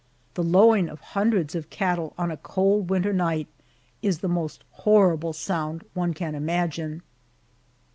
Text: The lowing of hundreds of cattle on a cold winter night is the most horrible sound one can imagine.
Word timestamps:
The 0.33 0.41
lowing 0.43 0.89
of 0.89 0.99
hundreds 0.99 1.53
of 1.53 1.69
cattle 1.69 2.15
on 2.17 2.31
a 2.31 2.37
cold 2.37 2.89
winter 2.89 3.13
night 3.13 3.47
is 4.01 4.17
the 4.17 4.27
most 4.27 4.63
horrible 4.81 5.31
sound 5.31 5.83
one 5.93 6.15
can 6.15 6.33
imagine. 6.33 7.03